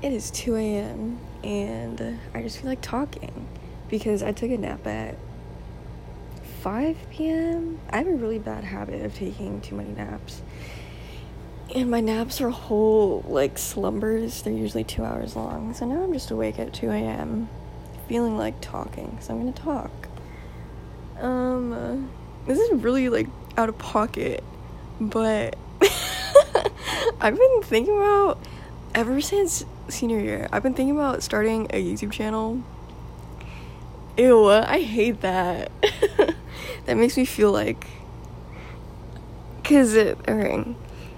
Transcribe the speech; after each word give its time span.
It 0.00 0.12
is 0.12 0.30
2 0.30 0.54
a.m. 0.54 1.18
and 1.42 2.20
I 2.32 2.42
just 2.42 2.58
feel 2.58 2.70
like 2.70 2.80
talking 2.80 3.48
because 3.88 4.22
I 4.22 4.30
took 4.30 4.48
a 4.50 4.56
nap 4.56 4.86
at 4.86 5.16
5 6.60 6.96
p.m. 7.10 7.80
I 7.90 7.98
have 7.98 8.06
a 8.06 8.14
really 8.14 8.38
bad 8.38 8.62
habit 8.62 9.04
of 9.04 9.12
taking 9.14 9.60
too 9.60 9.74
many 9.74 9.90
naps. 9.90 10.40
And 11.74 11.90
my 11.90 12.00
naps 12.00 12.40
are 12.40 12.48
whole, 12.50 13.24
like, 13.26 13.58
slumbers. 13.58 14.42
They're 14.42 14.52
usually 14.52 14.84
two 14.84 15.04
hours 15.04 15.34
long. 15.34 15.74
So 15.74 15.84
now 15.84 16.04
I'm 16.04 16.12
just 16.12 16.30
awake 16.30 16.60
at 16.60 16.72
2 16.72 16.90
a.m. 16.90 17.48
feeling 18.08 18.38
like 18.38 18.60
talking. 18.60 19.18
So 19.20 19.34
I'm 19.34 19.40
gonna 19.40 19.52
talk. 19.52 19.90
Um, 21.20 22.08
this 22.46 22.58
is 22.58 22.72
really, 22.84 23.08
like, 23.08 23.26
out 23.56 23.68
of 23.68 23.76
pocket. 23.78 24.44
But 25.00 25.58
I've 27.20 27.36
been 27.36 27.62
thinking 27.62 27.96
about, 27.96 28.38
ever 28.94 29.20
since 29.20 29.64
senior 29.88 30.20
year, 30.20 30.48
I've 30.52 30.62
been 30.62 30.74
thinking 30.74 30.96
about 30.96 31.22
starting 31.22 31.66
a 31.70 31.82
YouTube 31.82 32.12
channel. 32.12 32.62
Ew, 34.16 34.48
I 34.48 34.80
hate 34.80 35.20
that. 35.20 35.70
that 36.86 36.96
makes 36.96 37.16
me 37.16 37.24
feel 37.24 37.52
like. 37.52 37.86
Because, 39.62 39.96
okay, 39.96 40.64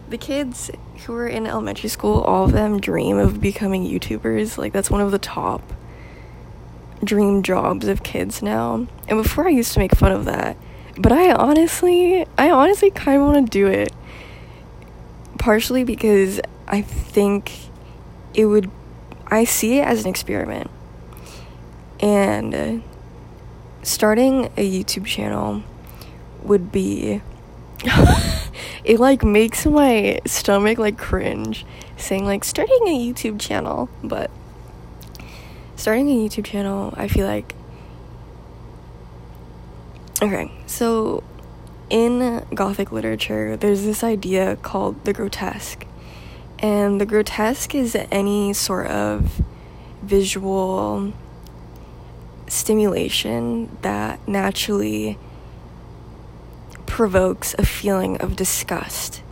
the 0.09 0.19
kids 0.19 0.71
who 1.05 1.15
are 1.15 1.27
in 1.27 1.47
elementary 1.47 1.89
school, 1.89 2.21
all 2.21 2.45
of 2.45 2.53
them 2.53 2.81
dream 2.81 3.17
of 3.17 3.41
becoming 3.41 3.85
YouTubers. 3.85 4.59
Like, 4.59 4.73
that's 4.73 4.91
one 4.91 5.01
of 5.01 5.13
the 5.13 5.19
top 5.19 5.63
dream 7.03 7.43
jobs 7.43 7.89
of 7.89 8.03
kids 8.03 8.43
now. 8.43 8.87
And 9.09 9.23
before 9.23 9.47
I 9.47 9.51
used 9.51 9.73
to 9.75 9.79
make 9.79 9.95
fun 9.95 10.13
of 10.13 10.27
that. 10.27 10.57
But 10.99 11.13
I 11.13 11.33
honestly, 11.33 12.27
I 12.37 12.51
honestly 12.51 12.91
kind 12.91 13.23
of 13.23 13.27
want 13.27 13.47
to 13.47 13.51
do 13.51 13.67
it. 13.67 13.93
Partially 15.39 15.85
because 15.85 16.41
I 16.69 16.83
think 16.83 17.70
it 18.35 18.47
would 18.47 18.71
I 19.27 19.45
see 19.45 19.79
it 19.79 19.87
as 19.87 20.05
an 20.05 20.11
experiment. 20.11 20.71
And 22.01 22.55
uh, 22.55 22.79
starting 23.83 24.47
a 24.57 24.71
YouTube 24.71 25.07
channel 25.07 25.63
would 26.43 26.73
be 26.73 27.21
it 28.85 28.99
like 28.99 29.23
makes 29.23 29.67
my 29.67 30.21
stomach 30.27 30.79
like 30.79 30.99
cringe 30.99 31.65
saying 31.97 32.25
like 32.25 32.45
starting 32.45 32.81
a 32.87 33.13
YouTube 33.13 33.41
channel, 33.41 33.89
but 34.03 34.31
starting 35.77 36.09
a 36.09 36.29
YouTube 36.29 36.45
channel, 36.45 36.93
I 36.97 37.09
feel 37.09 37.27
like 37.27 37.55
Okay, 40.23 40.53
so 40.67 41.25
in 41.89 42.45
Gothic 42.55 42.93
literature, 42.93 43.57
there's 43.57 43.85
this 43.85 44.05
idea 44.05 44.57
called 44.57 45.03
the 45.07 45.15
grotesque. 45.15 45.87
And 46.61 47.01
the 47.01 47.07
grotesque 47.07 47.75
is 47.75 47.97
any 48.11 48.53
sort 48.53 48.87
of 48.89 49.43
visual 50.03 51.13
stimulation 52.49 53.77
that 53.83 54.27
naturally 54.29 55.19
provokes 56.85 57.55
a 57.59 57.65
feeling 57.65 58.19
of 58.19 58.37
disgust. 58.37 59.23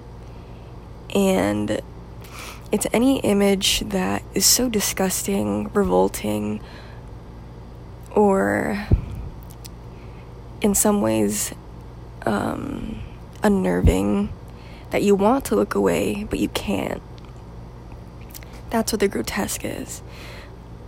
And 1.14 1.82
it's 2.72 2.86
any 2.92 3.20
image 3.20 3.80
that 3.80 4.22
is 4.34 4.46
so 4.46 4.68
disgusting, 4.68 5.70
revolting, 5.74 6.62
or 8.14 8.86
in 10.62 10.74
some 10.74 11.02
ways 11.02 11.52
um, 12.24 13.00
unnerving 13.42 14.32
that 14.90 15.02
you 15.02 15.14
want 15.14 15.44
to 15.46 15.54
look 15.54 15.74
away, 15.74 16.24
but 16.24 16.38
you 16.38 16.48
can't. 16.48 17.02
That's 18.70 18.92
what 18.92 19.00
the 19.00 19.08
grotesque 19.08 19.64
is. 19.64 20.02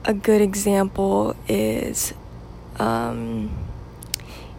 A 0.05 0.15
good 0.15 0.41
example 0.41 1.37
is 1.49 2.15
um, 2.79 3.51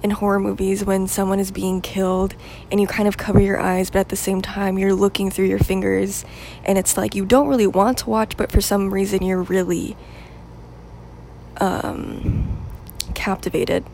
in 0.03 0.11
horror 0.11 0.39
movies 0.39 0.83
when 0.83 1.07
someone 1.07 1.39
is 1.39 1.51
being 1.51 1.81
killed 1.81 2.35
and 2.71 2.79
you 2.79 2.87
kind 2.87 3.07
of 3.07 3.17
cover 3.17 3.39
your 3.39 3.59
eyes, 3.59 3.89
but 3.89 3.99
at 3.99 4.09
the 4.09 4.15
same 4.15 4.41
time 4.41 4.77
you're 4.77 4.93
looking 4.93 5.29
through 5.29 5.45
your 5.45 5.59
fingers, 5.59 6.25
and 6.63 6.77
it's 6.77 6.97
like 6.97 7.15
you 7.15 7.25
don't 7.25 7.47
really 7.47 7.67
want 7.67 7.99
to 7.99 8.09
watch, 8.09 8.37
but 8.37 8.51
for 8.51 8.61
some 8.61 8.93
reason 8.93 9.23
you're 9.23 9.41
really 9.41 9.95
um, 11.57 12.65
captivated 13.13 13.85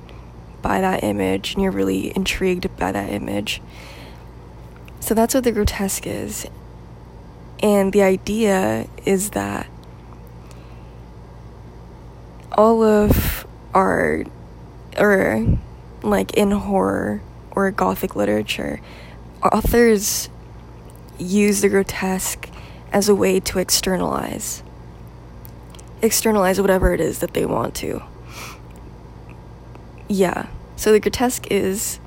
by 0.61 0.81
that 0.81 1.03
image 1.03 1.53
and 1.53 1.63
you're 1.63 1.71
really 1.71 2.15
intrigued 2.15 2.75
by 2.77 2.91
that 2.91 3.09
image. 3.09 3.61
So 4.99 5.13
that's 5.13 5.33
what 5.33 5.43
the 5.43 5.51
grotesque 5.51 6.07
is. 6.07 6.47
And 7.61 7.91
the 7.91 8.03
idea 8.03 8.87
is 9.05 9.31
that 9.31 9.67
all 12.51 12.83
of 12.83 13.47
our, 13.73 14.25
or 14.97 15.57
like 16.03 16.33
in 16.35 16.51
horror 16.51 17.21
or 17.51 17.71
gothic 17.71 18.15
literature, 18.15 18.79
authors 19.43 20.29
use 21.17 21.61
the 21.61 21.69
grotesque 21.69 22.49
as 22.91 23.09
a 23.09 23.15
way 23.15 23.39
to 23.39 23.59
externalize. 23.59 24.63
Externalize 26.01 26.61
whatever 26.61 26.93
it 26.93 27.01
is 27.01 27.19
that 27.19 27.33
they 27.33 27.45
want 27.45 27.73
to. 27.75 28.03
Yeah. 30.07 30.47
So 30.75 30.91
the 30.91 30.99
grotesque 30.99 31.47
is 31.49 31.99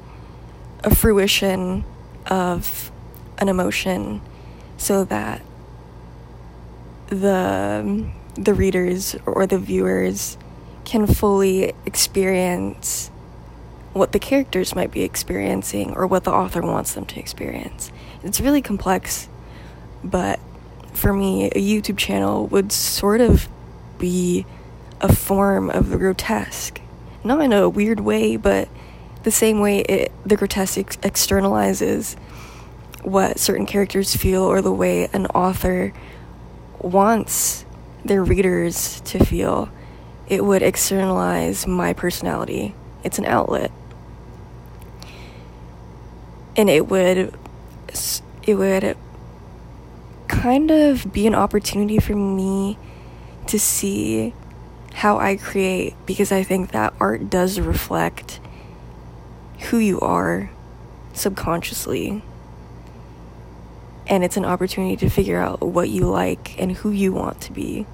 a 0.84 0.94
fruition 0.94 1.84
of 2.26 2.92
an 3.38 3.48
emotion 3.48 4.20
so 4.80 5.04
that 5.04 5.42
the 7.08 8.10
the 8.34 8.54
readers 8.54 9.14
or 9.26 9.46
the 9.46 9.58
viewers 9.58 10.38
can 10.84 11.06
fully 11.06 11.74
experience 11.84 13.10
what 13.92 14.12
the 14.12 14.18
characters 14.18 14.74
might 14.74 14.90
be 14.90 15.02
experiencing 15.02 15.92
or 15.94 16.06
what 16.06 16.24
the 16.24 16.32
author 16.32 16.62
wants 16.62 16.94
them 16.94 17.04
to 17.04 17.18
experience. 17.18 17.92
It's 18.22 18.40
really 18.40 18.62
complex, 18.62 19.28
but 20.02 20.40
for 20.92 21.12
me, 21.12 21.46
a 21.50 21.60
YouTube 21.60 21.98
channel 21.98 22.46
would 22.46 22.72
sort 22.72 23.20
of 23.20 23.48
be 23.98 24.46
a 25.00 25.14
form 25.14 25.68
of 25.70 25.90
the 25.90 25.98
grotesque 25.98 26.80
not 27.24 27.40
in 27.40 27.52
a 27.52 27.68
weird 27.68 28.00
way, 28.00 28.36
but 28.36 28.68
the 29.22 29.30
same 29.30 29.60
way 29.60 29.80
it, 29.80 30.12
the 30.24 30.36
grotesque 30.36 30.78
ex- 30.78 30.96
externalizes 30.98 32.16
what 33.02 33.38
certain 33.38 33.66
characters 33.66 34.14
feel 34.14 34.42
or 34.42 34.62
the 34.62 34.72
way 34.72 35.08
an 35.12 35.26
author 35.26 35.92
wants 36.78 37.64
their 38.04 38.22
readers 38.22 39.00
to 39.02 39.24
feel, 39.24 39.68
it 40.28 40.44
would 40.44 40.62
externalize 40.62 41.66
my 41.66 41.92
personality. 41.92 42.74
It's 43.04 43.18
an 43.18 43.26
outlet. 43.26 43.70
And 46.56 46.68
it 46.68 46.88
would 46.88 47.34
it 48.46 48.54
would 48.54 48.96
kind 50.28 50.70
of 50.70 51.12
be 51.12 51.26
an 51.26 51.34
opportunity 51.34 51.98
for 51.98 52.14
me 52.14 52.78
to 53.46 53.58
see 53.58 54.32
how 54.94 55.18
I 55.18 55.36
create 55.36 55.94
because 56.06 56.32
I 56.32 56.42
think 56.42 56.72
that 56.72 56.94
art 57.00 57.30
does 57.30 57.60
reflect 57.60 58.40
who 59.70 59.78
you 59.78 60.00
are 60.00 60.50
subconsciously. 61.12 62.22
And 64.10 64.22
it's 64.22 64.36
an 64.36 64.44
opportunity 64.44 64.96
to 64.96 65.08
figure 65.08 65.40
out 65.40 65.62
what 65.62 65.88
you 65.88 66.06
like 66.06 66.60
and 66.60 66.72
who 66.72 66.90
you 66.90 67.12
want 67.12 67.40
to 67.42 67.52
be. 67.52 67.86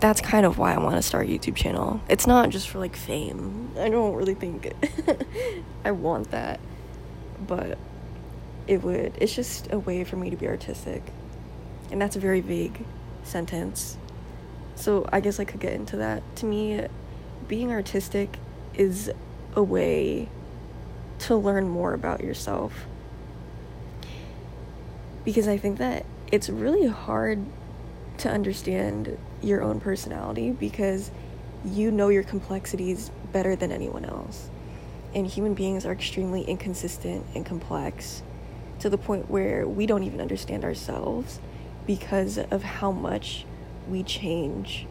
That's 0.00 0.20
kind 0.20 0.44
of 0.44 0.58
why 0.58 0.74
I 0.74 0.78
want 0.78 0.96
to 0.96 1.02
start 1.02 1.26
a 1.26 1.30
YouTube 1.30 1.56
channel. 1.56 2.02
It's 2.08 2.26
not 2.26 2.50
just 2.50 2.68
for 2.68 2.78
like 2.78 2.96
fame. 2.96 3.70
I 3.78 3.88
don't 3.88 4.14
really 4.14 4.34
think 4.34 4.72
I 5.84 5.92
want 5.92 6.32
that. 6.32 6.60
But 7.46 7.78
it 8.66 8.82
would 8.82 9.14
it's 9.18 9.34
just 9.34 9.72
a 9.72 9.78
way 9.78 10.04
for 10.04 10.16
me 10.16 10.28
to 10.28 10.36
be 10.36 10.46
artistic. 10.46 11.02
And 11.90 12.02
that's 12.02 12.16
a 12.16 12.20
very 12.20 12.40
vague 12.40 12.84
sentence 13.22 13.96
so 14.80 15.06
I 15.12 15.20
guess 15.20 15.38
I 15.38 15.44
could 15.44 15.60
get 15.60 15.74
into 15.74 15.98
that. 15.98 16.22
To 16.36 16.46
me, 16.46 16.86
being 17.46 17.70
artistic 17.70 18.38
is 18.74 19.10
a 19.54 19.62
way 19.62 20.30
to 21.20 21.36
learn 21.36 21.68
more 21.68 21.92
about 21.92 22.22
yourself. 22.22 22.72
Because 25.24 25.48
I 25.48 25.58
think 25.58 25.78
that 25.78 26.06
it's 26.32 26.48
really 26.48 26.86
hard 26.86 27.44
to 28.18 28.30
understand 28.30 29.18
your 29.42 29.62
own 29.62 29.80
personality 29.80 30.50
because 30.50 31.10
you 31.64 31.90
know 31.90 32.08
your 32.08 32.22
complexities 32.22 33.10
better 33.32 33.56
than 33.56 33.72
anyone 33.72 34.04
else. 34.04 34.50
And 35.14 35.26
human 35.26 35.54
beings 35.54 35.84
are 35.84 35.92
extremely 35.92 36.42
inconsistent 36.42 37.26
and 37.34 37.44
complex 37.44 38.22
to 38.78 38.88
the 38.88 38.98
point 38.98 39.30
where 39.30 39.66
we 39.66 39.86
don't 39.86 40.02
even 40.02 40.20
understand 40.20 40.64
ourselves 40.64 41.40
because 41.86 42.38
of 42.38 42.62
how 42.62 42.92
much 42.92 43.44
we 43.88 44.02
change. 44.02 44.86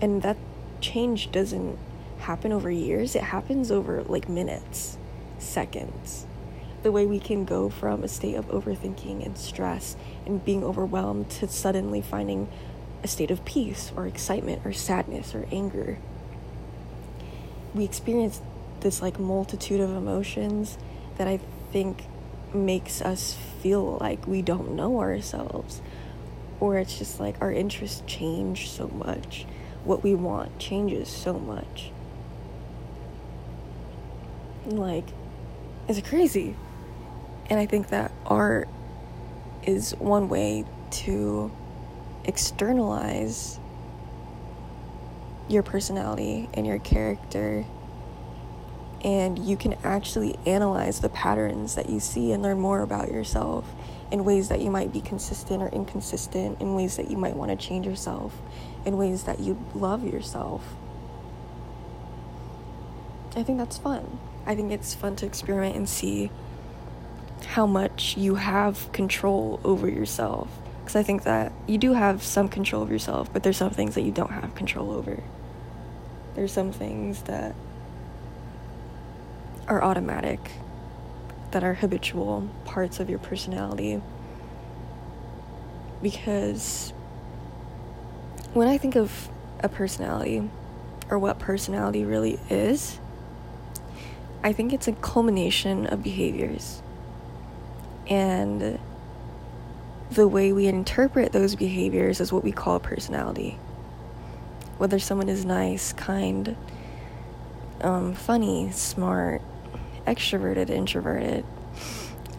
And 0.00 0.22
that 0.22 0.36
change 0.80 1.30
doesn't 1.30 1.78
happen 2.18 2.52
over 2.52 2.70
years, 2.70 3.14
it 3.14 3.22
happens 3.22 3.70
over 3.70 4.02
like 4.04 4.28
minutes, 4.28 4.96
seconds. 5.38 6.26
The 6.84 6.92
way 6.92 7.06
we 7.06 7.18
can 7.18 7.46
go 7.46 7.70
from 7.70 8.04
a 8.04 8.08
state 8.08 8.34
of 8.34 8.46
overthinking 8.48 9.24
and 9.24 9.38
stress 9.38 9.96
and 10.26 10.44
being 10.44 10.62
overwhelmed 10.62 11.30
to 11.30 11.48
suddenly 11.48 12.02
finding 12.02 12.46
a 13.02 13.08
state 13.08 13.30
of 13.30 13.42
peace 13.46 13.90
or 13.96 14.06
excitement 14.06 14.66
or 14.66 14.74
sadness 14.74 15.34
or 15.34 15.46
anger. 15.50 15.96
We 17.74 17.84
experience 17.84 18.42
this 18.80 19.00
like 19.00 19.18
multitude 19.18 19.80
of 19.80 19.96
emotions 19.96 20.76
that 21.16 21.26
I 21.26 21.40
think 21.72 22.04
makes 22.52 23.00
us 23.00 23.34
feel 23.62 23.96
like 23.98 24.26
we 24.26 24.42
don't 24.42 24.76
know 24.76 25.00
ourselves. 25.00 25.80
Or 26.60 26.76
it's 26.76 26.98
just 26.98 27.18
like 27.18 27.36
our 27.40 27.50
interests 27.50 28.02
change 28.06 28.68
so 28.68 28.88
much. 28.88 29.46
What 29.84 30.02
we 30.02 30.14
want 30.14 30.58
changes 30.58 31.08
so 31.08 31.32
much. 31.38 31.92
Like, 34.66 35.06
it's 35.88 36.06
crazy. 36.06 36.56
And 37.50 37.60
I 37.60 37.66
think 37.66 37.88
that 37.88 38.12
art 38.26 38.68
is 39.62 39.92
one 39.98 40.28
way 40.28 40.64
to 40.90 41.52
externalize 42.24 43.58
your 45.48 45.62
personality 45.62 46.48
and 46.54 46.66
your 46.66 46.78
character 46.78 47.64
and 49.04 49.38
you 49.38 49.56
can 49.56 49.76
actually 49.84 50.34
analyze 50.46 51.00
the 51.00 51.10
patterns 51.10 51.74
that 51.74 51.90
you 51.90 52.00
see 52.00 52.32
and 52.32 52.42
learn 52.42 52.58
more 52.58 52.80
about 52.80 53.12
yourself 53.12 53.66
in 54.10 54.24
ways 54.24 54.48
that 54.48 54.62
you 54.62 54.70
might 54.70 54.92
be 54.92 55.00
consistent 55.02 55.62
or 55.62 55.68
inconsistent, 55.68 56.58
in 56.60 56.74
ways 56.74 56.96
that 56.96 57.10
you 57.10 57.18
might 57.18 57.36
want 57.36 57.50
to 57.50 57.56
change 57.56 57.86
yourself, 57.86 58.34
in 58.86 58.96
ways 58.96 59.24
that 59.24 59.40
you 59.40 59.62
love 59.74 60.04
yourself. 60.04 60.64
I 63.36 63.42
think 63.42 63.58
that's 63.58 63.76
fun. 63.76 64.18
I 64.46 64.54
think 64.54 64.72
it's 64.72 64.94
fun 64.94 65.16
to 65.16 65.26
experiment 65.26 65.76
and 65.76 65.88
see 65.88 66.30
how 67.44 67.66
much 67.66 68.16
you 68.16 68.36
have 68.36 68.90
control 68.92 69.60
over 69.64 69.88
yourself. 69.88 70.48
Because 70.80 70.96
I 70.96 71.02
think 71.02 71.24
that 71.24 71.52
you 71.66 71.78
do 71.78 71.92
have 71.94 72.22
some 72.22 72.48
control 72.48 72.82
of 72.82 72.90
yourself, 72.90 73.32
but 73.32 73.42
there's 73.42 73.56
some 73.56 73.70
things 73.70 73.94
that 73.94 74.02
you 74.02 74.12
don't 74.12 74.30
have 74.30 74.54
control 74.54 74.90
over. 74.90 75.22
There's 76.34 76.52
some 76.52 76.72
things 76.72 77.22
that 77.22 77.54
are 79.66 79.82
automatic, 79.82 80.50
that 81.52 81.64
are 81.64 81.74
habitual 81.74 82.48
parts 82.64 83.00
of 83.00 83.08
your 83.08 83.18
personality. 83.18 84.02
Because 86.02 86.92
when 88.52 88.68
I 88.68 88.76
think 88.76 88.94
of 88.96 89.28
a 89.60 89.68
personality, 89.68 90.50
or 91.10 91.18
what 91.18 91.38
personality 91.38 92.04
really 92.04 92.38
is, 92.50 92.98
I 94.42 94.52
think 94.52 94.72
it's 94.72 94.88
a 94.88 94.92
culmination 94.92 95.86
of 95.86 96.02
behaviors. 96.02 96.82
And 98.08 98.78
the 100.10 100.28
way 100.28 100.52
we 100.52 100.66
interpret 100.66 101.32
those 101.32 101.56
behaviors 101.56 102.20
is 102.20 102.32
what 102.32 102.44
we 102.44 102.52
call 102.52 102.78
personality. 102.78 103.58
Whether 104.78 104.98
someone 104.98 105.28
is 105.28 105.44
nice, 105.44 105.92
kind, 105.92 106.56
um, 107.80 108.14
funny, 108.14 108.70
smart, 108.72 109.42
extroverted, 110.06 110.70
introverted, 110.70 111.44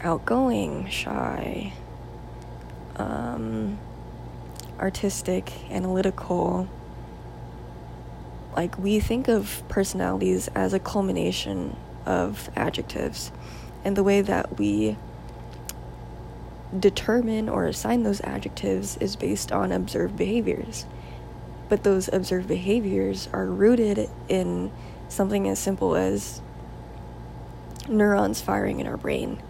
outgoing, 0.02 0.90
shy, 0.90 1.74
um, 2.98 3.78
artistic, 4.80 5.52
analytical. 5.72 6.68
Like, 8.56 8.78
we 8.78 9.00
think 9.00 9.28
of 9.28 9.64
personalities 9.68 10.48
as 10.50 10.74
a 10.74 10.80
culmination 10.80 11.76
of 12.06 12.50
adjectives. 12.56 13.32
And 13.84 13.98
the 13.98 14.04
way 14.04 14.22
that 14.22 14.58
we 14.58 14.98
determine 16.78 17.50
or 17.50 17.66
assign 17.66 18.04
those 18.04 18.22
adjectives 18.22 18.98
is 18.98 19.16
based 19.16 19.52
on 19.52 19.72
observed 19.72 20.18
behaviors. 20.18 20.86
But 21.70 21.84
those 21.84 22.08
observed 22.12 22.48
behaviors 22.48 23.28
are 23.34 23.46
rooted 23.46 24.10
in 24.28 24.72
something 25.10 25.48
as 25.48 25.60
simple 25.60 25.96
as 25.96 26.42
neurons 27.88 28.42
firing 28.42 28.80
in 28.80 28.88
our 28.88 28.98
brain. 28.98 29.42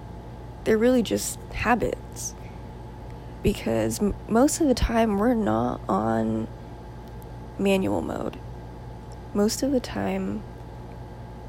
They're 0.64 0.78
really 0.78 1.04
just 1.04 1.40
habits. 1.54 2.34
Because 3.44 4.02
m- 4.02 4.16
most 4.28 4.60
of 4.60 4.68
the 4.68 4.74
time, 4.74 5.18
we're 5.18 5.36
not 5.36 5.80
on 5.88 6.48
manual 7.60 8.02
mode. 8.02 8.38
Most 9.34 9.62
of 9.62 9.72
the 9.72 9.80
time, 9.80 10.42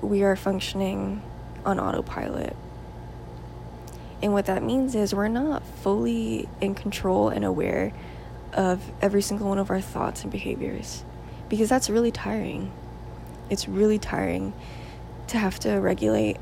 we 0.03 0.23
are 0.23 0.37
functioning 0.37 1.23
on 1.65 1.81
autopilot. 1.81 2.57
And 4.23 4.33
what 4.33 4.47
that 4.47 4.63
means 4.63 4.95
is 4.95 5.15
we're 5.15 5.29
not 5.29 5.63
fully 5.65 6.49
in 6.61 6.75
control 6.75 7.29
and 7.29 7.45
aware 7.45 7.93
of 8.53 8.91
every 9.03 9.23
single 9.23 9.49
one 9.49 9.59
of 9.59 9.71
our 9.71 9.81
thoughts 9.81 10.23
and 10.23 10.33
behaviors. 10.33 11.05
Because 11.49 11.69
that's 11.69 11.91
really 11.91 12.11
tiring. 12.11 12.73
It's 13.51 13.69
really 13.69 13.99
tiring 13.99 14.55
to 15.29 15.39
have 15.39 15.59
to 15.61 15.73
regulate 15.75 16.39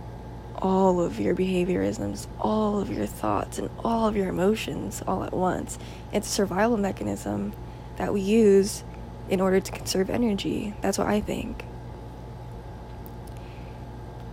all 0.59 1.01
of 1.01 1.19
your 1.21 1.35
behaviorisms, 1.35 2.27
all 2.41 2.81
of 2.81 2.91
your 2.91 3.07
thoughts, 3.07 3.59
and 3.59 3.69
all 3.85 4.07
of 4.07 4.17
your 4.17 4.29
emotions 4.29 5.03
all 5.07 5.25
at 5.25 5.33
once. 5.33 5.79
It's 6.13 6.29
a 6.29 6.31
survival 6.31 6.77
mechanism 6.77 7.53
that 7.97 8.13
we 8.13 8.21
use 8.21 8.85
in 9.29 9.41
order 9.41 9.61
to 9.61 9.73
conserve 9.73 10.11
energy. 10.11 10.75
That's 10.81 10.99
what 10.99 11.07
I 11.07 11.21
think. 11.21 11.65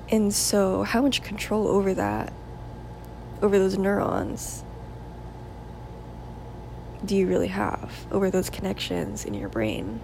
And 0.09 0.33
so, 0.33 0.83
how 0.83 1.01
much 1.01 1.23
control 1.23 1.67
over 1.67 1.93
that, 1.93 2.33
over 3.41 3.57
those 3.57 3.77
neurons, 3.77 4.63
do 7.03 7.15
you 7.15 7.27
really 7.27 7.47
have 7.47 7.91
over 8.11 8.29
those 8.29 8.49
connections 8.49 9.25
in 9.25 9.33
your 9.33 9.49
brain? 9.49 10.01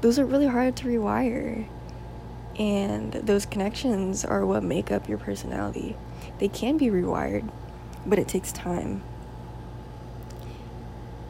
Those 0.00 0.18
are 0.18 0.24
really 0.24 0.46
hard 0.46 0.76
to 0.76 0.86
rewire. 0.86 1.66
And 2.58 3.12
those 3.12 3.46
connections 3.46 4.24
are 4.24 4.44
what 4.44 4.62
make 4.62 4.90
up 4.90 5.08
your 5.08 5.18
personality. 5.18 5.96
They 6.38 6.48
can 6.48 6.76
be 6.76 6.86
rewired, 6.86 7.48
but 8.04 8.18
it 8.18 8.28
takes 8.28 8.52
time. 8.52 9.02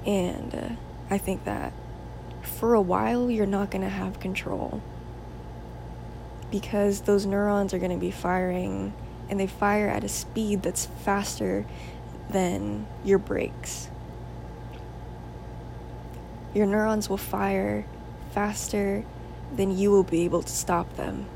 And 0.07 0.55
uh, 0.55 0.69
I 1.11 1.19
think 1.19 1.45
that 1.45 1.73
for 2.43 2.75
a 2.75 2.81
while, 2.81 3.31
you're 3.31 3.47
not 3.47 3.71
going 3.71 3.83
to 3.83 3.91
have 3.91 4.21
control 4.21 4.83
because 6.51 7.03
those 7.03 7.27
neurons 7.27 7.75
are 7.75 7.79
going 7.79 7.91
to 7.91 7.97
be 7.97 8.11
firing 8.11 8.93
and 9.29 9.39
they 9.39 9.47
fire 9.47 9.89
at 9.89 10.05
a 10.05 10.09
speed 10.09 10.63
that's 10.63 10.87
faster 10.87 11.67
than 12.31 12.87
your 13.05 13.19
brakes. 13.19 13.89
Your 16.55 16.67
neurons 16.67 17.09
will 17.09 17.19
fire 17.19 17.85
faster 18.31 19.05
than 19.55 19.77
you 19.77 19.91
will 19.91 20.03
be 20.03 20.25
able 20.25 20.43
to 20.43 20.53
stop 20.53 20.97
them. 20.97 21.27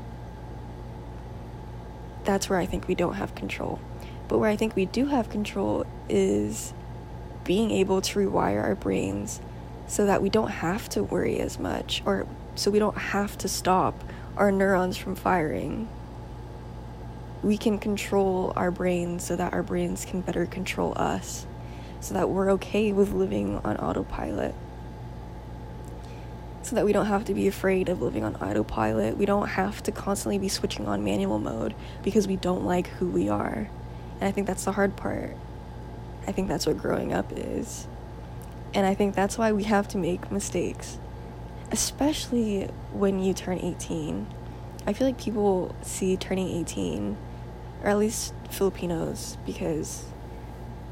That's 2.23 2.49
where 2.49 2.59
I 2.59 2.65
think 2.65 2.87
we 2.87 2.95
don't 2.95 3.15
have 3.15 3.35
control. 3.35 3.79
But 4.27 4.39
where 4.39 4.49
I 4.49 4.55
think 4.55 4.75
we 4.75 4.85
do 4.85 5.07
have 5.07 5.29
control 5.29 5.85
is 6.09 6.73
being 7.43 7.71
able 7.71 8.01
to 8.01 8.19
rewire 8.19 8.63
our 8.63 8.75
brains 8.75 9.41
so 9.87 10.05
that 10.05 10.21
we 10.21 10.29
don't 10.29 10.49
have 10.49 10.87
to 10.89 11.03
worry 11.03 11.39
as 11.39 11.59
much 11.59 12.01
or 12.05 12.25
so 12.55 12.71
we 12.71 12.79
don't 12.79 12.97
have 12.97 13.37
to 13.39 13.47
stop 13.47 14.01
our 14.37 14.51
neurons 14.51 14.97
from 14.97 15.15
firing. 15.15 15.87
We 17.41 17.57
can 17.57 17.77
control 17.77 18.53
our 18.55 18.71
brains 18.71 19.23
so 19.23 19.35
that 19.35 19.53
our 19.53 19.63
brains 19.63 20.05
can 20.05 20.21
better 20.21 20.45
control 20.45 20.93
us, 20.95 21.45
so 21.99 22.13
that 22.13 22.29
we're 22.29 22.51
okay 22.51 22.91
with 22.93 23.11
living 23.11 23.59
on 23.63 23.77
autopilot 23.77 24.55
so 26.65 26.75
that 26.75 26.85
we 26.85 26.93
don't 26.93 27.07
have 27.07 27.25
to 27.25 27.33
be 27.33 27.47
afraid 27.47 27.89
of 27.89 28.01
living 28.01 28.23
on 28.23 28.35
autopilot. 28.37 29.17
We 29.17 29.25
don't 29.25 29.47
have 29.47 29.83
to 29.83 29.91
constantly 29.91 30.37
be 30.37 30.47
switching 30.47 30.87
on 30.87 31.03
manual 31.03 31.39
mode 31.39 31.75
because 32.03 32.27
we 32.27 32.35
don't 32.35 32.65
like 32.65 32.87
who 32.87 33.07
we 33.07 33.29
are. 33.29 33.69
And 34.19 34.27
I 34.27 34.31
think 34.31 34.47
that's 34.47 34.65
the 34.65 34.71
hard 34.71 34.95
part. 34.95 35.35
I 36.25 36.31
think 36.31 36.47
that's 36.47 36.65
what 36.65 36.77
growing 36.77 37.13
up 37.13 37.31
is. 37.31 37.87
And 38.73 38.85
I 38.85 38.95
think 38.95 39.13
that's 39.13 39.37
why 39.37 39.51
we 39.51 39.63
have 39.63 39.87
to 39.89 39.97
make 39.97 40.31
mistakes, 40.31 40.97
especially 41.73 42.69
when 42.93 43.19
you 43.19 43.33
turn 43.33 43.59
18. 43.59 44.27
I 44.85 44.93
feel 44.93 45.07
like 45.07 45.19
people 45.19 45.75
see 45.81 46.15
turning 46.15 46.47
18, 46.47 47.17
or 47.83 47.89
at 47.89 47.97
least 47.97 48.33
Filipinos, 48.49 49.37
because 49.45 50.05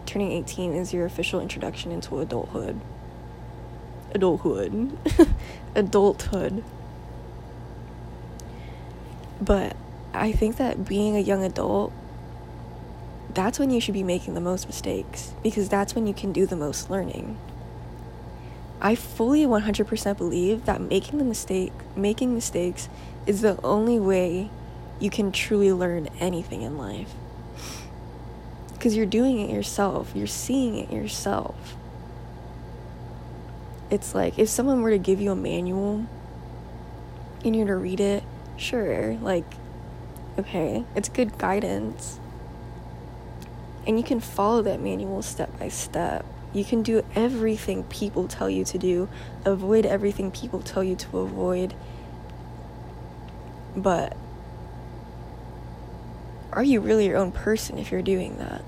turning 0.05 0.31
18 0.31 0.73
is 0.73 0.91
your 0.91 1.05
official 1.05 1.39
introduction 1.39 1.91
into 1.91 2.19
adulthood 2.19 2.81
adulthood. 4.13 4.97
adulthood. 5.75 6.63
But 9.41 9.75
I 10.13 10.31
think 10.31 10.57
that 10.57 10.85
being 10.85 11.15
a 11.15 11.19
young 11.19 11.43
adult, 11.43 11.93
that's 13.33 13.57
when 13.57 13.69
you 13.69 13.79
should 13.79 13.93
be 13.93 14.03
making 14.03 14.33
the 14.33 14.41
most 14.41 14.67
mistakes 14.67 15.33
because 15.41 15.69
that's 15.69 15.95
when 15.95 16.05
you 16.05 16.13
can 16.13 16.33
do 16.33 16.45
the 16.45 16.55
most 16.55 16.89
learning. 16.89 17.37
I 18.81 18.95
fully 18.95 19.45
100% 19.45 20.17
believe 20.17 20.65
that 20.65 20.81
making 20.81 21.19
the 21.19 21.23
mistake, 21.23 21.71
making 21.95 22.33
mistakes 22.33 22.89
is 23.27 23.41
the 23.41 23.61
only 23.63 23.99
way 23.99 24.49
you 24.99 25.09
can 25.09 25.31
truly 25.31 25.71
learn 25.71 26.07
anything 26.19 26.63
in 26.63 26.77
life. 26.77 27.13
Because 28.73 28.95
you're 28.95 29.05
doing 29.05 29.39
it 29.39 29.51
yourself, 29.53 30.11
you're 30.15 30.25
seeing 30.25 30.75
it 30.77 30.91
yourself. 30.91 31.75
it's 33.91 34.15
like 34.15 34.39
if 34.39 34.47
someone 34.47 34.81
were 34.81 34.89
to 34.89 34.97
give 34.97 35.19
you 35.21 35.31
a 35.31 35.35
manual 35.35 36.05
and 37.43 37.55
you're 37.55 37.67
to 37.67 37.75
read 37.75 37.99
it, 37.99 38.23
sure, 38.55 39.17
like, 39.21 39.43
okay, 40.39 40.85
it's 40.95 41.09
good 41.09 41.37
guidance. 41.37 42.19
And 43.85 43.97
you 43.97 44.03
can 44.03 44.19
follow 44.19 44.61
that 44.61 44.79
manual 44.79 45.21
step 45.21 45.59
by 45.59 45.67
step. 45.67 46.25
You 46.53 46.65
can 46.65 46.83
do 46.83 47.03
everything 47.15 47.83
people 47.85 48.27
tell 48.27 48.49
you 48.49 48.65
to 48.65 48.77
do, 48.77 49.07
avoid 49.45 49.85
everything 49.85 50.31
people 50.31 50.61
tell 50.61 50.83
you 50.83 50.95
to 50.97 51.19
avoid. 51.19 51.73
But 53.75 54.17
are 56.51 56.63
you 56.63 56.81
really 56.81 57.05
your 57.05 57.17
own 57.17 57.31
person 57.31 57.77
if 57.77 57.91
you're 57.91 58.01
doing 58.01 58.37
that? 58.37 58.63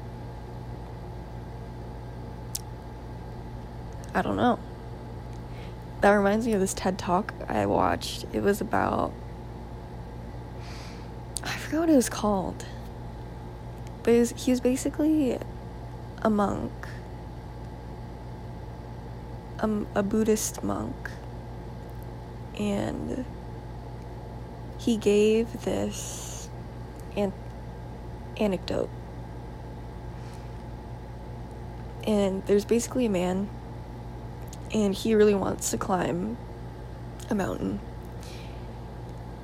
I 4.15 4.21
don't 4.21 4.37
know. 4.37 4.59
That 6.01 6.11
reminds 6.11 6.45
me 6.45 6.53
of 6.53 6.59
this 6.59 6.73
TED 6.73 6.99
talk 6.99 7.33
I 7.47 7.65
watched. 7.65 8.25
It 8.31 8.41
was 8.41 8.61
about. 8.61 9.11
I 11.43 11.49
forgot 11.57 11.81
what 11.81 11.89
it 11.89 11.95
was 11.95 12.09
called. 12.09 12.65
But 14.03 14.13
was, 14.13 14.31
he 14.31 14.51
was 14.51 14.59
basically 14.59 15.39
a 16.21 16.29
monk, 16.29 16.71
a, 19.63 19.85
a 19.95 20.03
Buddhist 20.03 20.63
monk. 20.63 21.09
And 22.59 23.25
he 24.77 24.97
gave 24.97 25.63
this 25.63 26.49
an- 27.15 27.33
anecdote. 28.37 28.89
And 32.05 32.45
there's 32.45 32.65
basically 32.65 33.05
a 33.05 33.09
man 33.09 33.49
and 34.73 34.93
he 34.93 35.15
really 35.15 35.35
wants 35.35 35.71
to 35.71 35.77
climb 35.77 36.37
a 37.29 37.35
mountain. 37.35 37.79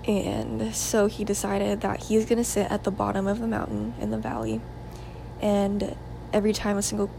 And 0.05 0.75
so 0.75 1.07
he 1.07 1.23
decided 1.23 1.81
that 1.81 2.03
he's 2.03 2.25
to 2.37 2.43
sit 2.43 2.69
at 2.71 2.83
the 2.83 2.91
bottom 2.91 3.27
of 3.27 3.39
the 3.39 3.47
mountain 3.47 3.93
in 3.99 4.11
the 4.11 4.17
valley. 4.17 4.59
And 5.39 5.95
every 6.33 6.51
time 6.51 6.77
a 6.77 6.81
single 6.81 7.09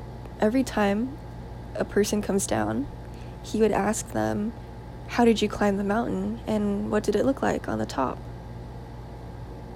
every 0.41 0.65
time 0.65 1.17
a 1.75 1.85
person 1.85 2.23
comes 2.23 2.47
down, 2.47 2.87
he 3.43 3.61
would 3.61 3.73
ask 3.73 4.13
them, 4.13 4.53
"How 5.09 5.25
did 5.25 5.41
you 5.43 5.49
climb 5.49 5.77
the 5.77 5.85
mountain 5.85 6.41
and 6.47 6.91
what 6.91 7.03
did 7.03 7.17
it 7.17 7.25
look 7.25 7.43
like 7.43 7.69
on 7.69 7.79
the 7.79 7.87
top?" 7.87 8.19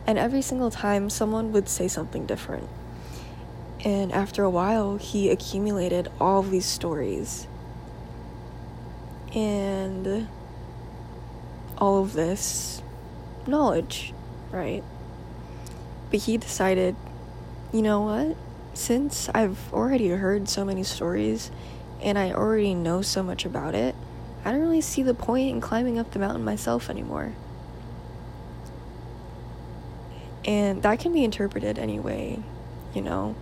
And 0.07 0.19
every 0.19 0.43
single 0.43 0.71
time 0.71 1.09
someone 1.09 1.53
would 1.53 1.69
say 1.69 1.89
something 1.89 2.27
different. 2.27 2.69
And 3.85 4.13
after 4.13 4.45
a 4.45 4.51
while, 4.51 4.97
he 4.97 5.31
accumulated 5.31 6.11
all 6.21 6.43
these 6.43 6.67
stories 6.67 7.47
and 9.35 10.29
all 11.77 12.03
of 12.03 12.13
this 12.13 12.83
knowledge, 13.47 14.15
right? 14.51 14.83
But 16.11 16.21
he 16.21 16.39
decided, 16.39 16.97
you 17.73 17.83
know 17.83 18.01
what? 18.03 18.37
Since 18.75 19.29
I've 19.35 19.73
already 19.73 20.09
heard 20.09 20.49
so 20.49 20.65
many 20.65 20.83
stories 20.83 21.51
and 22.03 22.19
I 22.19 22.33
already 22.33 22.75
know 22.75 23.03
so 23.03 23.23
much 23.23 23.45
about 23.45 23.75
it, 23.75 23.95
I 24.45 24.53
don't 24.53 24.61
really 24.61 24.81
see 24.81 25.03
the 25.03 25.15
point 25.15 25.51
in 25.51 25.61
climbing 25.61 25.99
up 25.99 26.11
the 26.11 26.19
mountain 26.19 26.45
myself 26.45 26.91
anymore. 26.91 27.33
And 30.45 30.83
that 30.83 31.01
can 31.01 31.13
be 31.13 31.25
interpreted 31.25 31.79
anyway, 31.79 32.43
you 32.95 33.01
know. 33.01 33.35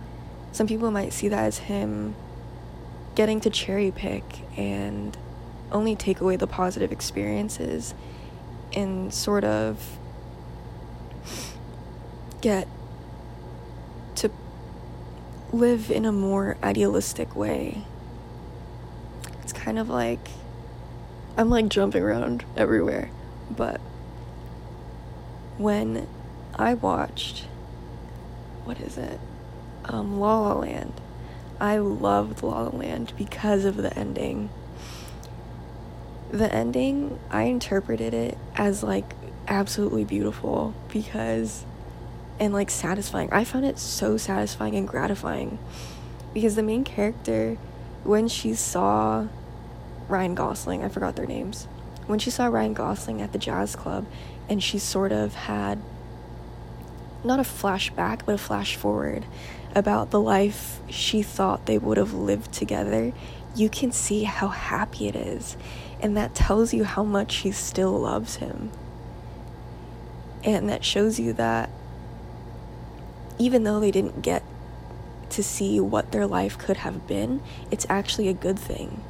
Some 0.53 0.67
people 0.67 0.91
might 0.91 1.11
see 1.11 1.27
that 1.27 1.43
as 1.43 1.57
him 1.57 2.15
getting 3.15 3.41
to 3.41 3.49
cherry 3.49 3.91
pick 3.91 4.23
and 4.57 5.17
only 5.71 5.95
take 5.95 6.21
away 6.21 6.35
the 6.35 6.47
positive 6.47 6.91
experiences 6.91 7.93
and 8.73 9.13
sort 9.13 9.43
of 9.43 9.97
get 12.41 12.67
to 14.15 14.31
live 15.51 15.91
in 15.91 16.05
a 16.05 16.11
more 16.11 16.57
idealistic 16.63 17.35
way. 17.35 17.83
Kind 19.63 19.79
of 19.79 19.89
like 19.89 20.27
I'm 21.37 21.49
like 21.49 21.69
jumping 21.69 22.03
around 22.03 22.43
everywhere, 22.57 23.09
but 23.49 23.79
when 25.57 26.07
I 26.55 26.73
watched 26.73 27.45
what 28.65 28.79
is 28.79 28.97
it? 28.97 29.19
Um, 29.85 30.19
La 30.19 30.39
La 30.39 30.53
Land. 30.53 30.93
I 31.59 31.77
loved 31.77 32.43
La 32.43 32.63
La 32.63 32.77
Land 32.77 33.13
because 33.17 33.63
of 33.63 33.77
the 33.77 33.97
ending 33.97 34.49
the 36.33 36.51
ending, 36.51 37.19
I 37.29 37.43
interpreted 37.43 38.13
it 38.13 38.37
as 38.55 38.81
like 38.81 39.13
absolutely 39.47 40.03
beautiful 40.03 40.73
because 40.91 41.63
and 42.39 42.51
like 42.51 42.71
satisfying. 42.71 43.31
I 43.31 43.43
found 43.43 43.65
it 43.65 43.77
so 43.77 44.17
satisfying 44.17 44.75
and 44.75 44.87
gratifying 44.87 45.59
because 46.33 46.55
the 46.55 46.63
main 46.63 46.83
character 46.83 47.57
when 48.03 48.27
she 48.27 48.55
saw 48.55 49.27
Ryan 50.13 50.35
Gosling, 50.35 50.83
I 50.83 50.89
forgot 50.89 51.15
their 51.15 51.25
names. 51.25 51.67
When 52.05 52.19
she 52.19 52.29
saw 52.29 52.45
Ryan 52.45 52.75
Gosling 52.75 53.19
at 53.19 53.31
the 53.31 53.39
jazz 53.39 53.75
club 53.75 54.05
and 54.47 54.61
she 54.61 54.77
sort 54.77 55.11
of 55.11 55.33
had 55.33 55.81
not 57.23 57.39
a 57.39 57.43
flashback 57.43 58.21
but 58.23 58.35
a 58.35 58.37
flash 58.37 58.75
forward 58.75 59.25
about 59.73 60.11
the 60.11 60.19
life 60.19 60.79
she 60.87 61.23
thought 61.23 61.65
they 61.65 61.79
would 61.79 61.97
have 61.97 62.13
lived 62.13 62.53
together, 62.53 63.11
you 63.55 63.69
can 63.69 63.91
see 63.91 64.21
how 64.23 64.49
happy 64.49 65.07
it 65.07 65.15
is 65.15 65.57
and 65.99 66.15
that 66.15 66.35
tells 66.35 66.75
you 66.75 66.83
how 66.83 67.03
much 67.03 67.31
she 67.31 67.49
still 67.49 67.99
loves 67.99 68.35
him. 68.35 68.69
And 70.43 70.69
that 70.69 70.85
shows 70.85 71.19
you 71.19 71.33
that 71.33 71.71
even 73.39 73.63
though 73.63 73.79
they 73.79 73.89
didn't 73.89 74.21
get 74.21 74.43
to 75.31 75.41
see 75.41 75.79
what 75.79 76.11
their 76.11 76.27
life 76.27 76.55
could 76.59 76.77
have 76.77 77.07
been, 77.07 77.41
it's 77.71 77.87
actually 77.89 78.27
a 78.27 78.33
good 78.33 78.59
thing. 78.59 79.01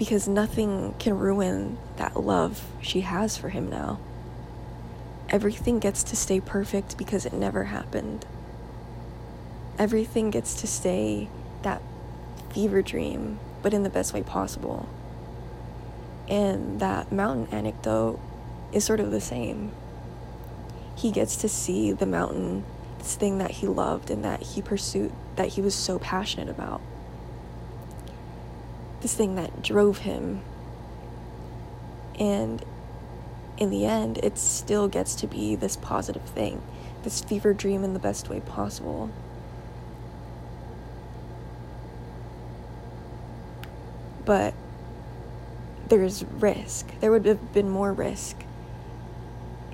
Because 0.00 0.26
nothing 0.26 0.94
can 0.98 1.18
ruin 1.18 1.76
that 1.96 2.16
love 2.16 2.64
she 2.80 3.02
has 3.02 3.36
for 3.36 3.50
him 3.50 3.68
now. 3.68 4.00
Everything 5.28 5.78
gets 5.78 6.02
to 6.04 6.16
stay 6.16 6.40
perfect 6.40 6.96
because 6.96 7.26
it 7.26 7.34
never 7.34 7.64
happened. 7.64 8.24
Everything 9.78 10.30
gets 10.30 10.58
to 10.62 10.66
stay 10.66 11.28
that 11.60 11.82
fever 12.54 12.80
dream, 12.80 13.40
but 13.60 13.74
in 13.74 13.82
the 13.82 13.90
best 13.90 14.14
way 14.14 14.22
possible. 14.22 14.88
And 16.30 16.80
that 16.80 17.12
mountain 17.12 17.54
anecdote 17.54 18.18
is 18.72 18.86
sort 18.86 19.00
of 19.00 19.10
the 19.10 19.20
same. 19.20 19.70
He 20.96 21.12
gets 21.12 21.36
to 21.36 21.48
see 21.50 21.92
the 21.92 22.06
mountain, 22.06 22.64
this 22.98 23.16
thing 23.16 23.36
that 23.36 23.50
he 23.50 23.66
loved 23.66 24.10
and 24.10 24.24
that 24.24 24.40
he 24.40 24.62
pursued, 24.62 25.12
that 25.36 25.48
he 25.48 25.60
was 25.60 25.74
so 25.74 25.98
passionate 25.98 26.48
about. 26.48 26.80
This 29.00 29.14
thing 29.14 29.34
that 29.36 29.62
drove 29.62 29.98
him. 29.98 30.42
And 32.18 32.64
in 33.56 33.70
the 33.70 33.86
end, 33.86 34.18
it 34.18 34.38
still 34.38 34.88
gets 34.88 35.14
to 35.16 35.26
be 35.26 35.54
this 35.54 35.76
positive 35.76 36.22
thing, 36.22 36.62
this 37.02 37.20
fever 37.20 37.52
dream 37.52 37.84
in 37.84 37.92
the 37.94 37.98
best 37.98 38.28
way 38.28 38.40
possible. 38.40 39.10
But 44.24 44.54
there's 45.88 46.24
risk. 46.24 46.86
There 47.00 47.10
would 47.10 47.26
have 47.26 47.52
been 47.52 47.68
more 47.68 47.92
risk 47.92 48.36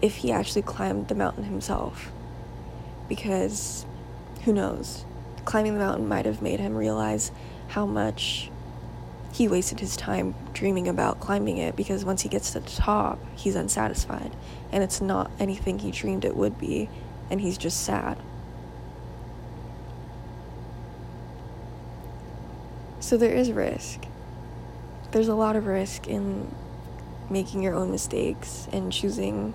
if 0.00 0.16
he 0.16 0.32
actually 0.32 0.62
climbed 0.62 1.08
the 1.08 1.14
mountain 1.14 1.44
himself. 1.44 2.10
Because 3.08 3.86
who 4.44 4.52
knows? 4.52 5.04
Climbing 5.44 5.74
the 5.74 5.80
mountain 5.80 6.08
might 6.08 6.26
have 6.26 6.42
made 6.42 6.58
him 6.58 6.74
realize 6.74 7.30
how 7.68 7.86
much 7.86 8.50
he 9.36 9.48
wasted 9.48 9.78
his 9.80 9.98
time 9.98 10.34
dreaming 10.54 10.88
about 10.88 11.20
climbing 11.20 11.58
it 11.58 11.76
because 11.76 12.06
once 12.06 12.22
he 12.22 12.28
gets 12.28 12.52
to 12.52 12.60
the 12.60 12.70
top, 12.70 13.18
he's 13.36 13.54
unsatisfied. 13.54 14.34
And 14.72 14.82
it's 14.82 15.02
not 15.02 15.30
anything 15.38 15.78
he 15.78 15.90
dreamed 15.90 16.24
it 16.24 16.34
would 16.34 16.58
be. 16.58 16.88
And 17.30 17.38
he's 17.38 17.58
just 17.58 17.84
sad. 17.84 18.16
So 22.98 23.18
there 23.18 23.34
is 23.34 23.52
risk. 23.52 24.06
There's 25.10 25.28
a 25.28 25.34
lot 25.34 25.54
of 25.54 25.66
risk 25.66 26.06
in 26.06 26.50
making 27.28 27.62
your 27.62 27.74
own 27.74 27.90
mistakes 27.90 28.66
and 28.72 28.90
choosing 28.90 29.52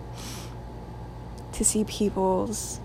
to 1.54 1.66
see 1.66 1.84
people's 1.86 2.80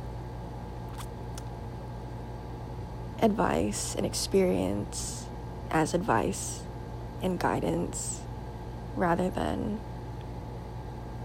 advice 3.21 3.95
and 3.95 4.07
experience 4.07 5.27
as 5.71 5.93
advice 5.93 6.63
and 7.27 7.39
guidance 7.39 8.23
rather 8.95 9.29
than 9.29 9.79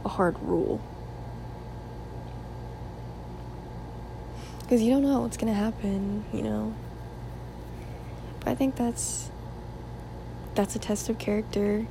a 0.04 0.10
hard 0.10 0.38
rule. 0.42 0.82
Because 4.60 4.82
you 4.82 4.92
don't 4.92 5.04
know 5.04 5.22
what's 5.22 5.38
going 5.38 5.54
to 5.54 5.58
happen, 5.58 6.26
you 6.34 6.42
know? 6.42 6.76
But 8.40 8.50
I 8.50 8.56
think 8.56 8.76
that's 8.76 9.30
that's 10.56 10.76
a 10.76 10.80
test 10.80 11.08
of 11.08 11.18
character 11.18 11.88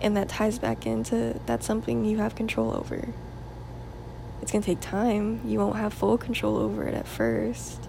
And 0.00 0.16
that 0.16 0.28
ties 0.28 0.58
back 0.58 0.86
into 0.86 1.38
that's 1.46 1.64
something 1.64 2.04
you 2.04 2.18
have 2.18 2.34
control 2.34 2.74
over. 2.74 3.08
It's 4.40 4.50
going 4.50 4.62
to 4.62 4.66
take 4.66 4.80
time. 4.80 5.40
You 5.46 5.60
won't 5.60 5.76
have 5.76 5.94
full 5.94 6.18
control 6.18 6.56
over 6.56 6.88
it 6.88 6.94
at 6.94 7.06
first. 7.06 7.88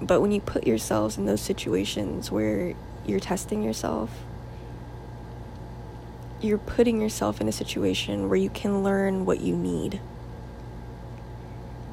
But 0.00 0.20
when 0.20 0.30
you 0.30 0.40
put 0.40 0.66
yourselves 0.66 1.18
in 1.18 1.26
those 1.26 1.40
situations 1.40 2.30
where 2.30 2.74
you're 3.08 3.20
testing 3.20 3.62
yourself, 3.62 4.10
you're 6.40 6.58
putting 6.58 7.00
yourself 7.00 7.40
in 7.40 7.48
a 7.48 7.52
situation 7.52 8.28
where 8.28 8.38
you 8.38 8.50
can 8.50 8.82
learn 8.82 9.24
what 9.24 9.40
you 9.40 9.56
need. 9.56 10.00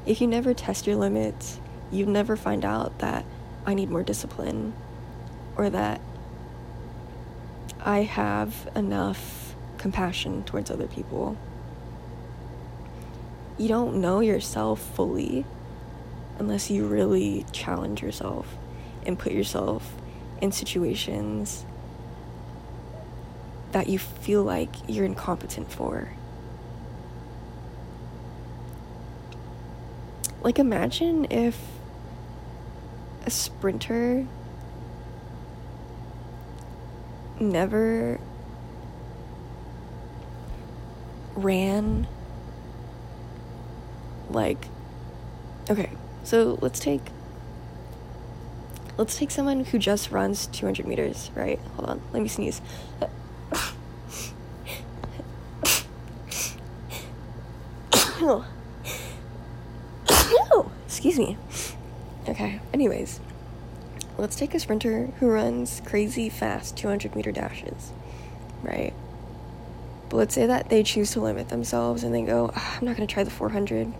If 0.06 0.20
you 0.20 0.26
never 0.26 0.52
test 0.52 0.86
your 0.86 0.96
limits, 0.96 1.58
you 1.90 2.06
never 2.06 2.36
find 2.36 2.64
out 2.64 2.98
that 2.98 3.24
I 3.66 3.74
need 3.74 3.90
more 3.90 4.02
discipline 4.02 4.74
or 5.56 5.70
that 5.70 6.00
I 7.80 8.02
have 8.02 8.68
enough 8.74 9.54
compassion 9.78 10.44
towards 10.44 10.70
other 10.70 10.86
people. 10.86 11.36
You 13.56 13.68
don't 13.68 14.00
know 14.00 14.20
yourself 14.20 14.80
fully 14.80 15.44
unless 16.38 16.70
you 16.70 16.86
really 16.86 17.46
challenge 17.52 18.02
yourself 18.02 18.46
and 19.06 19.18
put 19.18 19.32
yourself 19.32 19.94
in 20.44 20.52
situations 20.52 21.64
that 23.72 23.88
you 23.88 23.98
feel 23.98 24.44
like 24.44 24.68
you're 24.86 25.06
incompetent 25.06 25.72
for. 25.72 26.10
Like, 30.42 30.58
imagine 30.58 31.26
if 31.30 31.58
a 33.24 33.30
sprinter 33.30 34.26
never 37.40 38.20
ran 41.34 42.06
like 44.30 44.68
okay 45.68 45.90
so 46.22 46.56
let's 46.60 46.78
take 46.78 47.00
let's 48.96 49.16
take 49.16 49.30
someone 49.30 49.64
who 49.64 49.78
just 49.78 50.10
runs 50.10 50.46
200 50.48 50.86
meters 50.86 51.30
right 51.34 51.58
hold 51.76 51.88
on 51.88 52.02
let 52.12 52.22
me 52.22 52.28
sneeze 52.28 52.60
excuse 60.86 61.18
me 61.18 61.36
okay 62.28 62.60
anyways 62.72 63.20
let's 64.18 64.36
take 64.36 64.54
a 64.54 64.60
sprinter 64.60 65.06
who 65.18 65.28
runs 65.28 65.82
crazy 65.84 66.28
fast 66.28 66.76
200 66.76 67.16
meter 67.16 67.32
dashes, 67.32 67.92
right? 68.62 68.92
But 70.08 70.16
let's 70.16 70.34
say 70.34 70.46
that 70.46 70.68
they 70.68 70.82
choose 70.82 71.10
to 71.12 71.20
limit 71.20 71.48
themselves 71.48 72.04
and 72.04 72.14
they 72.14 72.22
go, 72.22 72.52
ah, 72.54 72.76
I'm 72.78 72.86
not 72.86 72.96
to 72.96 73.06
try 73.06 73.24
the 73.24 73.30
400 73.30 73.92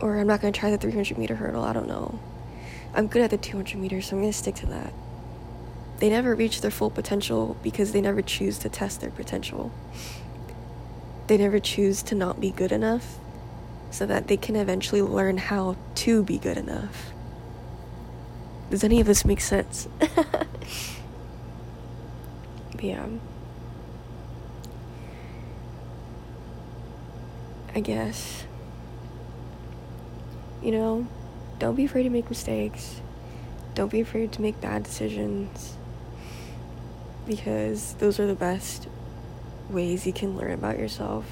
or 0.00 0.18
I'm 0.18 0.26
not 0.26 0.40
to 0.40 0.52
try 0.52 0.70
the 0.70 0.78
300 0.78 1.18
meter 1.18 1.36
hurdle. 1.36 1.62
I 1.62 1.72
don't 1.72 1.88
know. 1.88 2.18
I'm 2.94 3.06
good 3.06 3.22
at 3.22 3.30
the 3.30 3.38
200 3.38 3.78
meters, 3.78 4.06
so 4.06 4.16
I'm 4.16 4.22
going 4.22 4.32
to 4.32 4.38
stick 4.38 4.56
to 4.56 4.66
that. 4.66 4.92
They 5.98 6.08
never 6.08 6.34
reach 6.34 6.60
their 6.60 6.70
full 6.70 6.90
potential 6.90 7.56
because 7.62 7.92
they 7.92 8.00
never 8.00 8.22
choose 8.22 8.58
to 8.58 8.68
test 8.68 9.00
their 9.00 9.10
potential. 9.10 9.72
They 11.26 11.36
never 11.36 11.60
choose 11.60 12.02
to 12.04 12.14
not 12.14 12.40
be 12.40 12.50
good 12.50 12.72
enough 12.72 13.18
so 13.90 14.06
that 14.06 14.28
they 14.28 14.36
can 14.36 14.56
eventually 14.56 15.02
learn 15.02 15.36
how 15.36 15.76
to 15.96 16.22
be 16.22 16.38
good 16.38 16.56
enough. 16.56 17.12
Does 18.70 18.82
any 18.82 19.00
of 19.00 19.06
this 19.06 19.24
make 19.24 19.40
sense? 19.40 19.88
yeah. 22.80 23.06
I 27.74 27.80
guess. 27.80 28.44
You 30.62 30.72
know, 30.72 31.06
don't 31.60 31.76
be 31.76 31.84
afraid 31.84 32.02
to 32.02 32.10
make 32.10 32.28
mistakes. 32.28 33.00
Don't 33.76 33.92
be 33.92 34.00
afraid 34.00 34.32
to 34.32 34.42
make 34.42 34.60
bad 34.60 34.82
decisions. 34.82 35.76
Because 37.24 37.94
those 37.94 38.18
are 38.18 38.26
the 38.26 38.34
best 38.34 38.88
ways 39.68 40.04
you 40.04 40.12
can 40.12 40.36
learn 40.36 40.50
about 40.50 40.76
yourself 40.76 41.24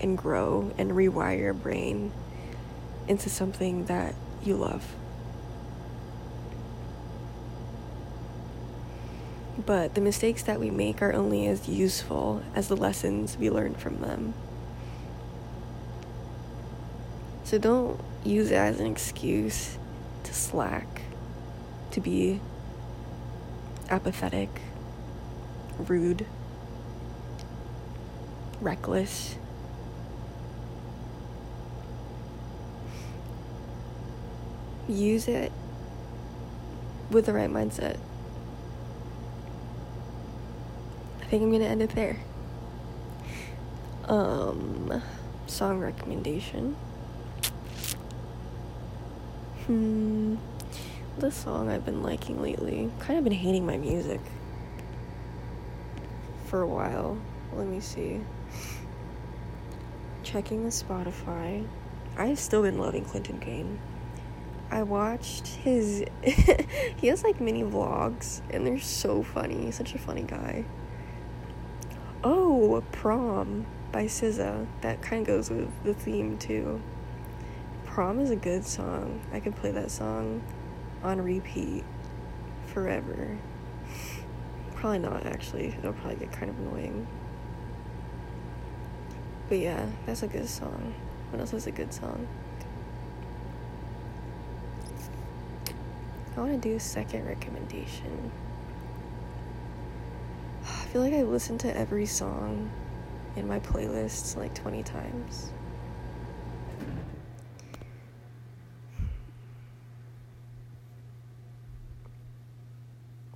and 0.00 0.16
grow 0.16 0.72
and 0.78 0.92
rewire 0.92 1.38
your 1.38 1.52
brain 1.52 2.12
into 3.06 3.28
something 3.28 3.84
that 3.84 4.14
you 4.42 4.56
love. 4.56 4.96
but 9.66 9.94
the 9.94 10.00
mistakes 10.00 10.44
that 10.44 10.60
we 10.60 10.70
make 10.70 11.02
are 11.02 11.12
only 11.12 11.46
as 11.46 11.68
useful 11.68 12.42
as 12.54 12.68
the 12.68 12.76
lessons 12.76 13.36
we 13.36 13.50
learn 13.50 13.74
from 13.74 14.00
them. 14.00 14.32
So 17.44 17.58
don't 17.58 18.00
use 18.26 18.50
it 18.50 18.56
as 18.56 18.80
an 18.80 18.86
excuse 18.86 19.78
to 20.24 20.34
slack, 20.34 21.02
to 21.92 22.00
be 22.00 22.40
apathetic, 23.88 24.48
rude, 25.78 26.26
reckless. 28.60 29.36
Use 34.88 35.26
it 35.28 35.52
with 37.10 37.26
the 37.26 37.32
right 37.32 37.50
mindset. 37.50 37.98
I 41.20 41.24
think 41.24 41.42
I'm 41.42 41.50
gonna 41.50 41.64
end 41.64 41.82
it 41.82 41.90
there. 41.90 42.18
Um, 44.04 45.02
song 45.48 45.80
recommendation. 45.80 46.76
Hmm, 49.66 50.36
the 51.18 51.32
song 51.32 51.68
I've 51.68 51.84
been 51.84 52.00
liking 52.00 52.40
lately. 52.40 52.88
Kind 53.00 53.18
of 53.18 53.24
been 53.24 53.32
hating 53.32 53.66
my 53.66 53.76
music 53.76 54.20
for 56.44 56.62
a 56.62 56.68
while. 56.68 57.18
Let 57.52 57.66
me 57.66 57.80
see. 57.80 58.20
Checking 60.22 60.62
the 60.62 60.70
Spotify. 60.70 61.66
I've 62.16 62.38
still 62.38 62.62
been 62.62 62.78
loving 62.78 63.04
Clinton 63.04 63.40
Kane. 63.40 63.80
I 64.70 64.84
watched 64.84 65.48
his. 65.48 66.04
he 66.22 67.08
has 67.08 67.24
like 67.24 67.40
mini 67.40 67.64
vlogs, 67.64 68.42
and 68.50 68.64
they're 68.64 68.78
so 68.78 69.24
funny. 69.24 69.64
He's 69.64 69.74
such 69.74 69.96
a 69.96 69.98
funny 69.98 70.22
guy. 70.22 70.64
Oh, 72.22 72.84
Prom 72.92 73.66
by 73.90 74.04
SZA. 74.04 74.68
That 74.82 75.02
kind 75.02 75.22
of 75.22 75.26
goes 75.26 75.50
with 75.50 75.70
the 75.82 75.94
theme 75.94 76.38
too. 76.38 76.80
Prom 77.96 78.20
is 78.20 78.28
a 78.28 78.36
good 78.36 78.62
song. 78.62 79.22
I 79.32 79.40
could 79.40 79.56
play 79.56 79.70
that 79.70 79.90
song 79.90 80.42
on 81.02 81.18
repeat 81.18 81.82
forever. 82.66 83.38
Probably 84.74 84.98
not, 84.98 85.24
actually. 85.24 85.68
It'll 85.68 85.94
probably 85.94 86.16
get 86.16 86.30
kind 86.30 86.50
of 86.50 86.58
annoying. 86.58 87.06
But 89.48 89.60
yeah, 89.60 89.86
that's 90.04 90.22
a 90.22 90.26
good 90.26 90.46
song. 90.46 90.92
What 91.30 91.40
else 91.40 91.54
is 91.54 91.66
a 91.66 91.70
good 91.70 91.90
song? 91.90 92.28
I 96.36 96.40
want 96.40 96.52
to 96.52 96.68
do 96.68 96.76
a 96.76 96.80
second 96.80 97.26
recommendation 97.26 98.30
I 100.64 100.84
feel 100.92 101.00
like 101.00 101.14
I 101.14 101.22
listened 101.22 101.60
to 101.60 101.74
every 101.74 102.04
song 102.04 102.70
in 103.36 103.48
my 103.48 103.58
playlists 103.60 104.36
like 104.36 104.54
20 104.54 104.82
times. 104.82 105.50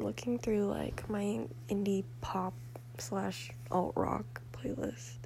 Looking 0.00 0.38
through 0.38 0.64
like 0.64 1.08
my 1.10 1.46
indie 1.68 2.04
pop 2.22 2.54
slash 2.96 3.50
alt 3.70 3.92
rock 3.96 4.40
playlist. 4.50 5.18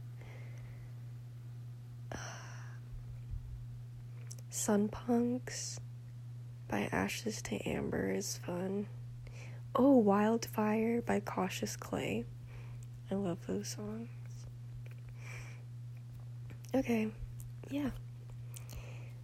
Sun 4.50 4.88
Punks 4.88 5.78
by 6.66 6.88
Ashes 6.90 7.40
to 7.42 7.56
Amber 7.68 8.10
is 8.10 8.38
fun. 8.38 8.88
Oh, 9.76 9.98
Wildfire 9.98 11.02
by 11.02 11.20
Cautious 11.20 11.76
Clay. 11.76 12.24
I 13.12 13.14
love 13.14 13.38
those 13.46 13.68
songs. 13.68 14.08
Okay, 16.74 17.12
yeah. 17.70 17.90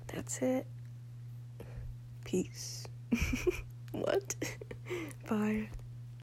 That's 0.07 0.39
it. 0.43 0.69
Peace. 2.25 2.87
what? 3.93 4.35
Bye. 5.29 5.69